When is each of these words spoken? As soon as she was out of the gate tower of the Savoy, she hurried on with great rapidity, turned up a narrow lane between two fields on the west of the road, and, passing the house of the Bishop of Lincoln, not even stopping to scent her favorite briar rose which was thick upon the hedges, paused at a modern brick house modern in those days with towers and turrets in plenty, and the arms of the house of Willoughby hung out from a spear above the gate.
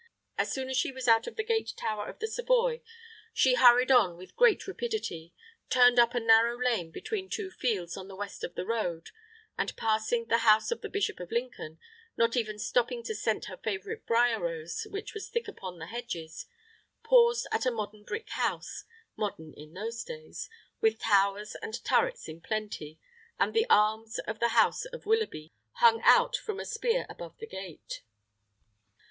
As 0.35 0.51
soon 0.51 0.67
as 0.67 0.77
she 0.77 0.91
was 0.91 1.07
out 1.07 1.27
of 1.27 1.35
the 1.35 1.43
gate 1.43 1.73
tower 1.77 2.07
of 2.07 2.17
the 2.17 2.25
Savoy, 2.27 2.81
she 3.35 3.53
hurried 3.53 3.91
on 3.91 4.17
with 4.17 4.35
great 4.35 4.67
rapidity, 4.67 5.31
turned 5.69 5.99
up 5.99 6.15
a 6.15 6.19
narrow 6.19 6.57
lane 6.57 6.89
between 6.89 7.29
two 7.29 7.51
fields 7.51 7.95
on 7.95 8.07
the 8.07 8.15
west 8.15 8.43
of 8.43 8.55
the 8.55 8.65
road, 8.65 9.11
and, 9.59 9.77
passing 9.77 10.25
the 10.25 10.39
house 10.39 10.71
of 10.71 10.81
the 10.81 10.89
Bishop 10.89 11.19
of 11.19 11.31
Lincoln, 11.31 11.77
not 12.17 12.35
even 12.35 12.57
stopping 12.57 13.03
to 13.03 13.13
scent 13.13 13.45
her 13.45 13.57
favorite 13.57 14.07
briar 14.07 14.39
rose 14.39 14.87
which 14.89 15.13
was 15.13 15.29
thick 15.29 15.47
upon 15.47 15.77
the 15.77 15.85
hedges, 15.85 16.47
paused 17.03 17.45
at 17.51 17.67
a 17.67 17.71
modern 17.71 18.01
brick 18.03 18.27
house 18.31 18.85
modern 19.15 19.53
in 19.53 19.73
those 19.75 20.03
days 20.03 20.49
with 20.81 20.97
towers 20.97 21.53
and 21.61 21.83
turrets 21.85 22.27
in 22.27 22.41
plenty, 22.41 22.97
and 23.37 23.53
the 23.53 23.67
arms 23.69 24.17
of 24.17 24.39
the 24.39 24.47
house 24.57 24.85
of 24.85 25.05
Willoughby 25.05 25.51
hung 25.73 26.01
out 26.03 26.35
from 26.37 26.59
a 26.59 26.65
spear 26.65 27.05
above 27.07 27.37
the 27.37 27.45
gate. 27.45 28.01